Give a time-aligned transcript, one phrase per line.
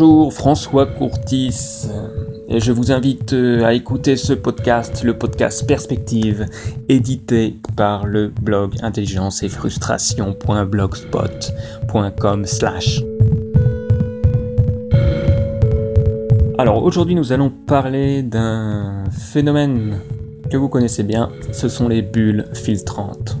[0.00, 1.88] Bonjour, François Courtis,
[2.48, 6.46] et je vous invite euh, à écouter ce podcast, le podcast Perspective,
[6.88, 12.44] édité par le blog intelligence et frustration.blogspot.com.
[16.58, 19.98] Alors aujourd'hui nous allons parler d'un phénomène
[20.48, 23.36] que vous connaissez bien, ce sont les bulles filtrantes.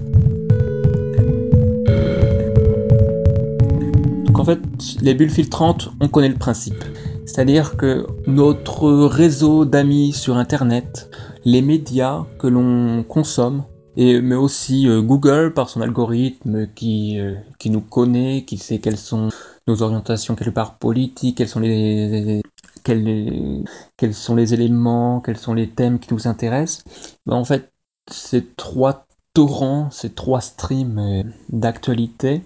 [4.54, 4.60] Fait,
[5.02, 6.82] les bulles filtrantes, on connaît le principe.
[7.26, 11.10] C'est-à-dire que notre réseau d'amis sur Internet,
[11.44, 13.64] les médias que l'on consomme,
[13.96, 18.96] mais aussi euh, Google par son algorithme qui, euh, qui nous connaît, qui sait quelles
[18.96, 19.28] sont
[19.66, 22.40] nos orientations quelque part politiques, quels sont les,
[22.84, 23.64] quels,
[23.96, 26.84] quels sont les éléments, quels sont les thèmes qui nous intéressent,
[27.26, 27.72] ben en fait,
[28.10, 32.42] ces trois torrents, ces trois streams euh, d'actualité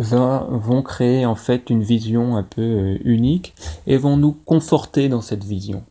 [0.00, 3.54] vont créer en fait une vision un peu euh, unique
[3.86, 5.84] et vont nous conforter dans cette vision.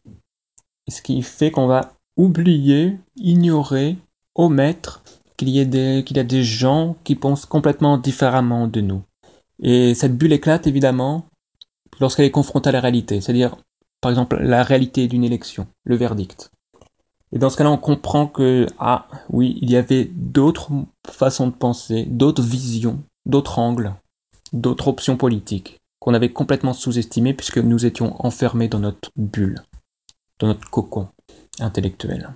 [0.90, 3.98] Ce qui fait qu'on va oublier, ignorer,
[4.36, 5.04] omettre
[5.38, 9.04] qu'il y, qu'il y a des gens qui pensent complètement différemment de nous.
[9.62, 11.26] Et cette bulle éclate évidemment
[12.00, 13.58] lorsqu'elle est confrontée à la réalité, c'est-à-dire
[14.02, 16.52] par exemple la réalité d'une élection, le verdict.
[17.32, 20.72] Et dans ce cas-là, on comprend que, ah oui, il y avait d'autres
[21.08, 23.94] façons de penser, d'autres visions, d'autres angles,
[24.54, 29.62] d'autres options politiques qu'on avait complètement sous-estimées puisque nous étions enfermés dans notre bulle,
[30.40, 31.08] dans notre cocon
[31.60, 32.30] intellectuel.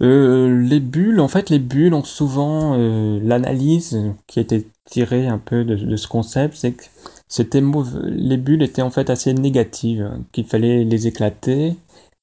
[0.00, 5.38] Euh, les bulles, en fait, les bulles ont souvent euh, l'analyse qui été tirée un
[5.38, 6.84] peu de, de ce concept, c'est que
[7.28, 7.62] c'était
[8.04, 11.76] les bulles étaient en fait assez négatives, qu'il fallait les éclater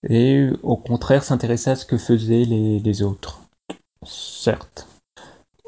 [0.10, 3.42] et au contraire s'intéresser à ce que faisaient les, autres.
[4.04, 4.88] Certes.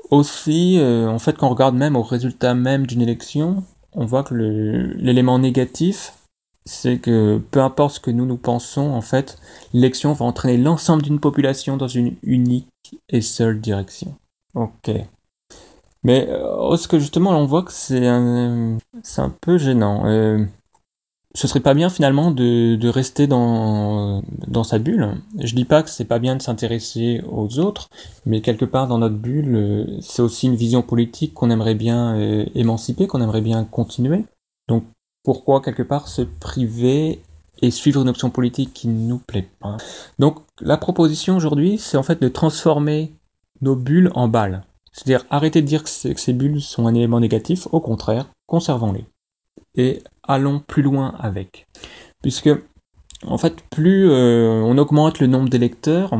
[0.09, 3.63] Aussi, euh, en fait, quand on regarde même au résultat même d'une élection,
[3.93, 6.13] on voit que l'élément négatif,
[6.65, 9.37] c'est que peu importe ce que nous nous pensons, en fait,
[9.73, 12.67] l'élection va entraîner l'ensemble d'une population dans une unique
[13.09, 14.15] et seule direction.
[14.55, 14.91] Ok.
[16.03, 18.77] Mais euh, ce que justement, on voit que c'est un,
[19.17, 20.05] un peu gênant.
[20.05, 20.45] Euh,
[21.37, 25.21] ce serait pas bien finalement de, rester dans, dans sa bulle.
[25.39, 27.89] Je dis pas que c'est pas bien de s'intéresser aux autres,
[28.25, 32.15] mais quelque part dans notre bulle, euh, c'est aussi une vision politique qu'on aimerait bien
[32.15, 34.25] euh, émanciper, qu'on aimerait bien continuer.
[34.67, 34.85] Donc
[35.23, 37.21] pourquoi quelque part se priver
[37.61, 39.77] et suivre une option politique qui ne nous plaît pas?
[40.17, 43.13] Donc la proposition aujourd'hui, c'est en fait de transformer
[43.61, 44.63] nos bulles en balles.
[44.91, 49.05] C'est-à-dire arrêter de dire que, ces bulles sont un élément négatif, au contraire, conservons-les.
[49.75, 51.67] Et allons plus loin avec.
[52.21, 52.49] Puisque,
[53.25, 56.11] en fait, plus euh, on augmente le nombre d'électeurs,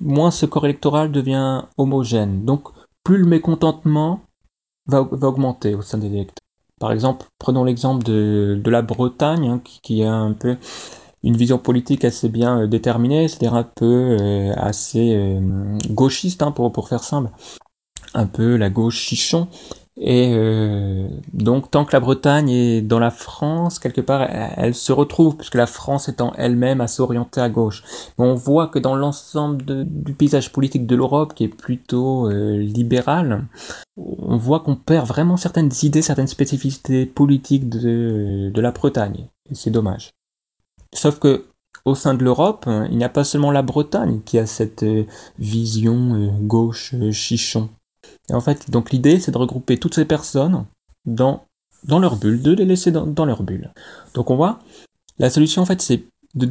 [0.00, 2.44] moins ce corps électoral devient homogène.
[2.44, 2.68] Donc,
[3.04, 4.20] plus le mécontentement
[4.86, 6.42] va, augmenter au sein des électeurs.
[6.80, 10.56] Par exemple, prenons l'exemple de, la Bretagne, hein, qui, a un peu
[11.22, 15.40] une vision politique assez bien euh, déterminée, c'est-à-dire un peu euh, assez
[15.90, 17.30] gauchiste, hein, pour, pour faire simple
[18.16, 19.48] un peu la gauche chichon.
[19.98, 24.92] Et euh, donc tant que la Bretagne est dans la France, quelque part, elle, se
[24.92, 27.82] retrouve, puisque la France étant elle-même à s'orienter à gauche.
[28.18, 33.46] On voit que dans l'ensemble du paysage politique de l'Europe, qui est plutôt euh, libéral,
[33.96, 39.28] on voit qu'on perd vraiment certaines idées, certaines spécificités politiques de, de la Bretagne.
[39.50, 40.10] Et c'est dommage.
[40.92, 41.46] Sauf que
[41.86, 45.04] au sein de l'Europe, il n'y a pas seulement la Bretagne qui a cette euh,
[45.38, 47.70] vision gauche chichon.
[48.28, 50.64] Et en fait, donc l'idée, c'est de regrouper toutes ces personnes
[51.04, 51.44] dans,
[51.88, 53.72] leur bulle, de les laisser dans, leur bulle.
[54.14, 54.58] Donc on voit,
[55.18, 56.04] la solution, en fait, c'est
[56.34, 56.48] de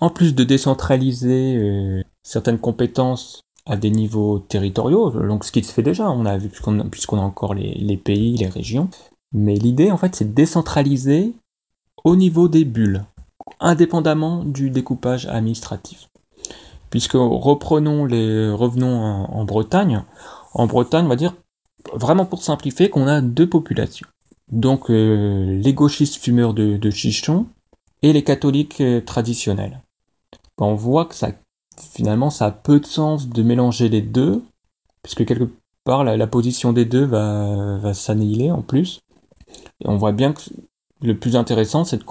[0.00, 5.72] en plus de décentraliser euh, certaines compétences à des niveaux territoriaux, donc ce qui se
[5.72, 6.50] fait déjà, on a vu,
[6.90, 8.90] puisqu'on a encore les, les pays, les régions,
[9.32, 11.34] mais l'idée, en fait, c'est de décentraliser
[12.04, 13.04] au niveau des bulles,
[13.60, 16.08] indépendamment du découpage administratif.
[16.90, 20.04] Puisque reprenons les, revenons en Bretagne,
[20.54, 21.34] en Bretagne, on va dire,
[21.92, 24.06] vraiment pour simplifier, qu'on a deux populations.
[24.50, 27.46] Donc euh, les gauchistes fumeurs de, de, chichon
[28.02, 29.82] et les catholiques euh, traditionnels.
[30.58, 31.32] On voit que ça,
[31.76, 34.42] finalement, ça a peu de sens de mélanger les deux,
[35.02, 35.50] puisque quelque
[35.84, 39.00] part, la, position des deux va, va s'annihiler en plus.
[39.80, 40.40] Et on voit bien que
[41.02, 42.04] le plus intéressant, c'est de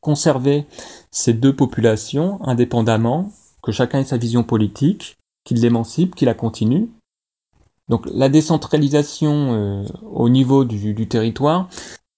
[0.00, 0.66] conserver
[1.10, 3.30] ces deux populations indépendamment,
[3.62, 6.88] que chacun ait sa vision politique, qu'il l'émancipe, qu'il la continue,
[7.88, 11.68] donc la décentralisation euh, au niveau du, territoire,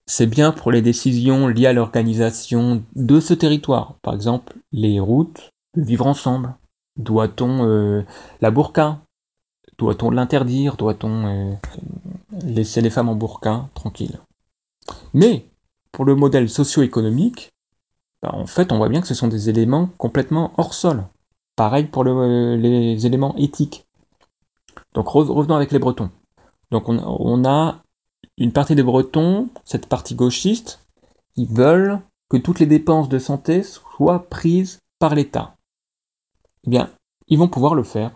[0.07, 3.95] c'est bien pour les décisions liées à l'organisation de ce territoire.
[4.03, 6.55] Par exemple, les routes, vivre ensemble.
[6.97, 8.03] Doit-on euh,
[8.41, 9.01] la burqa?
[9.77, 10.77] Doit-on l'interdire?
[10.77, 11.53] Doit-on euh,
[12.43, 14.19] laisser les femmes en burqa tranquilles?
[15.13, 15.45] Mais
[15.93, 17.51] pour le modèle socio-économique,
[18.23, 21.05] bah, en fait, on voit bien que ce sont des éléments complètement hors sol.
[21.57, 23.88] Pareil pour les éléments éthiques.
[24.99, 26.11] Donc revenons avec les Bretons.
[26.73, 27.85] Donc on, a
[28.37, 30.89] une partie des Bretons, cette partie gauchiste,
[31.37, 35.55] qui veulent que toutes les dépenses de santé soient prises par l'État.
[36.65, 36.91] Eh bien,
[37.29, 38.11] ils vont pouvoir le faire.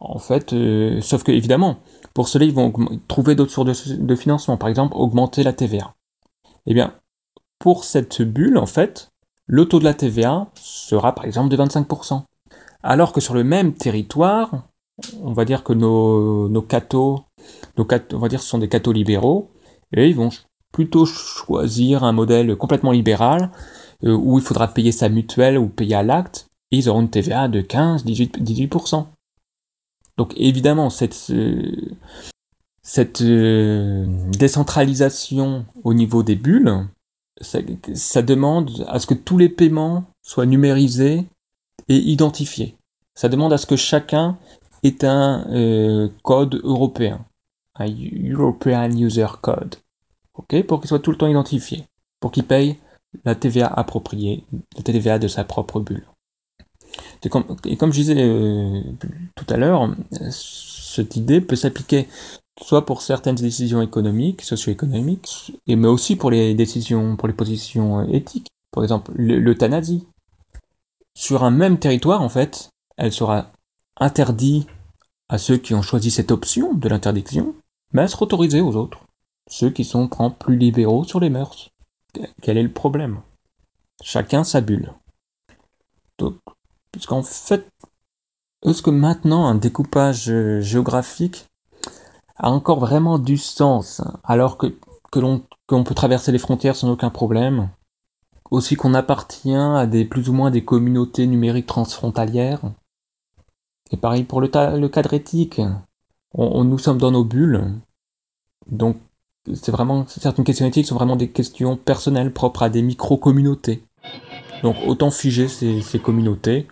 [0.00, 1.78] En fait, euh, sauf que évidemment,
[2.12, 2.72] pour cela, ils vont
[3.06, 5.94] trouver d'autres sources de, de, financement, par exemple augmenter la TVA.
[6.66, 6.98] Eh bien,
[7.60, 9.12] pour cette bulle, en fait,
[9.46, 12.24] le taux de la TVA sera par exemple de 25%.
[12.82, 14.64] Alors que sur le même territoire,
[15.22, 17.24] on va dire que nos, nos cathos,
[17.76, 19.50] nos on va dire ce sont des cathos libéraux,
[19.92, 20.30] et ils vont
[20.72, 23.50] plutôt choisir un modèle complètement libéral,
[24.04, 27.10] euh, où il faudra payer sa mutuelle ou payer à l'acte, et ils auront une
[27.10, 29.06] TVA de 15, 18, 18%.
[30.16, 31.32] Donc évidemment, cette,
[32.82, 34.06] cette euh,
[34.38, 36.86] décentralisation au niveau des bulles,
[37.40, 41.26] ça, demande à ce que tous les paiements soient numérisés
[41.88, 42.76] et identifiés.
[43.14, 44.38] Ça demande à ce que chacun
[44.82, 47.24] ait un euh, code européen,
[47.76, 49.76] un European User Code,
[50.34, 51.84] ok, pour qu'il soit tout le temps identifié,
[52.20, 52.76] pour qu'il paye
[53.24, 54.44] la TVA appropriée,
[54.76, 56.06] la TVA de sa propre bulle.
[57.22, 58.82] Et comme, je disais euh,
[59.36, 59.94] tout à l'heure,
[60.30, 62.08] cette idée peut s'appliquer
[62.62, 68.06] soit pour certaines décisions économiques, socio-économiques, mais aussi pour les décisions, pour les positions euh,
[68.12, 68.48] éthiques.
[68.70, 70.06] Par exemple, l'euthanasie.
[71.14, 73.50] Sur un même territoire, en fait, elle sera
[74.00, 74.68] interdite
[75.28, 77.54] à ceux qui ont choisi cette option de l'interdiction,
[77.92, 79.04] mais elle sera autorisée aux autres,
[79.48, 80.08] ceux qui sont
[80.38, 81.70] plus libéraux sur les mœurs.
[82.42, 83.20] Quel est le problème?
[84.02, 84.92] Chacun sa bulle.
[86.18, 86.36] Donc,
[86.90, 87.68] puisqu'en fait,
[88.66, 91.46] est-ce que maintenant un découpage euh, géographique
[92.40, 94.74] a encore vraiment du sens, alors que,
[95.12, 97.68] que l'on peut traverser les frontières sans aucun problème.
[98.50, 102.62] Aussi qu'on appartient à des plus ou moins des communautés numériques transfrontalières.
[103.90, 104.48] Et pareil pour le,
[104.88, 105.60] cadre éthique.
[106.32, 107.64] On, nous sommes dans nos bulles.
[108.70, 108.96] Donc
[109.54, 113.82] c'est vraiment certaines questions éthiques sont vraiment des questions personnelles propres à des micro-communautés.
[114.62, 116.68] Donc autant figer ces, ces, communautés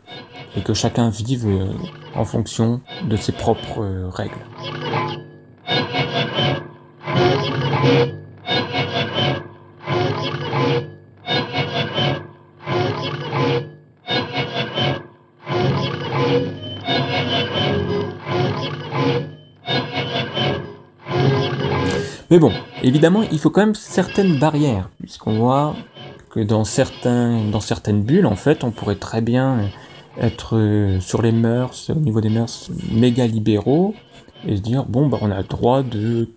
[0.56, 1.73] et que chacun vive euh,
[2.15, 4.37] en fonction de ses propres euh, règles.
[22.30, 22.52] Mais bon,
[22.82, 25.75] évidemment, il faut quand même certaines barrières, puisqu'on voit
[26.30, 29.70] que dans, certains, dans certaines bulles, en fait, on pourrait très bien
[30.19, 33.94] être sur les mœurs, au niveau des mœurs, méga libéraux,
[34.46, 36.28] et se dire, bon, bah, on a le droit de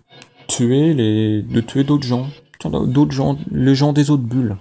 [0.46, 2.28] tuer les, de tuer d'autres gens,
[2.64, 4.56] d'autres gens, les gens des autres bulles.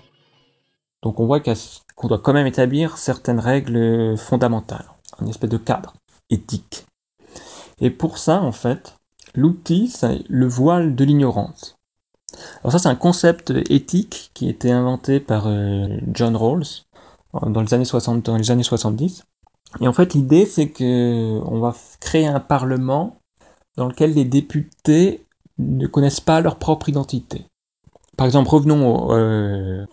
[1.03, 4.85] Donc on voit qu'on doit quand même établir certaines règles fondamentales,
[5.19, 5.93] un espèce de cadre
[6.29, 6.85] éthique.
[7.79, 8.95] Et pour ça, en fait,
[9.35, 11.77] l'outil, c'est le voile de l'ignorance.
[12.61, 16.65] Alors ça, c'est un concept éthique qui a été inventé par euh, John Rawls
[17.33, 19.23] dans les années 60, dans les années 70.
[19.79, 23.17] Et en fait, l'idée, c'est que on va créer un parlement
[23.77, 25.25] dans lequel les députés
[25.57, 27.45] ne connaissent pas leur propre identité.
[28.17, 29.85] Par exemple, revenons au, euh,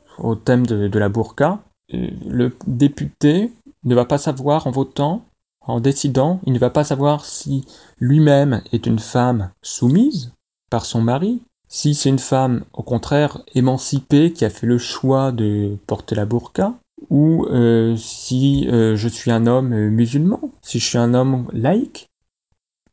[0.44, 1.60] thème de, la burqa.
[1.94, 3.52] Euh, le député
[3.84, 5.24] ne va pas savoir en votant,
[5.68, 7.64] en décidant, il ne va pas savoir si
[8.00, 10.32] lui-même est une femme soumise
[10.70, 15.32] par son mari, si c'est une femme au contraire émancipée qui a fait le choix
[15.32, 16.74] de porter la burqa,
[17.10, 22.08] ou euh, si je suis un homme musulman, si je suis un homme laïque.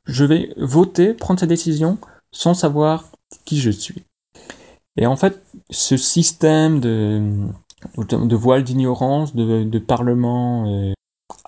[0.05, 1.98] Je vais voter, prendre sa décision
[2.32, 3.05] sans savoir
[3.46, 4.03] qui je suis.
[4.98, 10.94] Et en fait, ce système de, voile d'ignorance, de, parlement euh,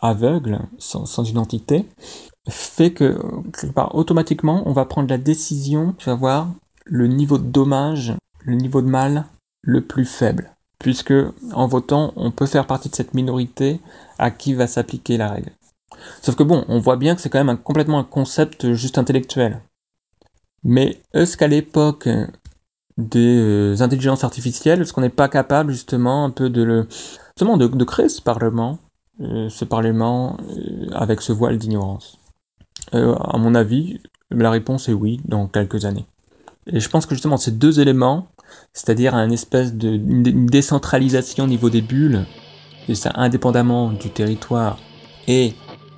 [0.02, 1.86] aveugle, sans, identité,
[2.50, 3.18] fait que,
[3.92, 6.48] automatiquement, on va prendre la décision tu vas voir
[6.86, 8.14] le niveau de dommage,
[8.46, 9.26] le niveau de mal
[9.62, 10.52] le plus faible.
[10.80, 11.14] Puisque,
[11.54, 13.82] en votant, on peut faire partie de cette minorité
[14.20, 15.52] à qui va s'appliquer la règle.
[16.22, 19.62] Sauf que bon, on voit bien que c'est quand même complètement un concept juste intellectuel.
[20.64, 22.08] Mais est-ce qu'à l'époque
[22.98, 26.88] des euh, intelligences artificielles, est-ce qu'on n'est pas capable justement un peu de
[27.38, 28.80] justement de, créer ce parlement,
[29.20, 32.20] ce parlement euh, avec ce voile d'ignorance
[32.92, 36.06] À mon avis, la réponse est oui dans quelques années.
[36.68, 38.28] Et je pense que justement ces deux éléments,
[38.74, 42.26] c'est-à-dire un espèce de une décentralisation au niveau des bulles,
[42.90, 44.78] et ça indépendamment du territoire,
[45.28, 45.54] et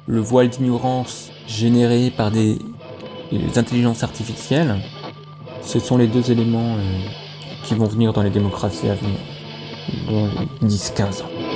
[0.07, 2.57] le voile d'ignorance généré par des
[3.31, 4.75] les intelligences artificielles,
[5.61, 6.99] ce sont les deux éléments euh,
[7.63, 9.19] qui vont venir dans les démocraties à venir,
[10.07, 11.48] dans 10-15 ans.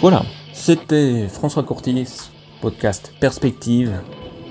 [0.00, 2.08] Voilà, c'était François Courtis,
[2.60, 3.92] podcast Perspective,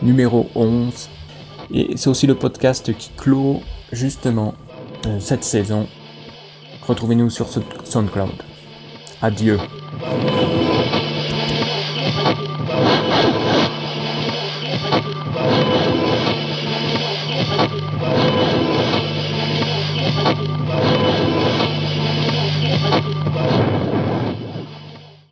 [0.01, 1.09] numéro 11.
[1.73, 3.59] Et c'est aussi le podcast qui clôt
[3.91, 4.53] justement
[5.07, 5.87] euh, cette saison.
[6.87, 7.47] Retrouvez-nous sur
[7.83, 8.31] SoundCloud.
[9.21, 9.57] Adieu.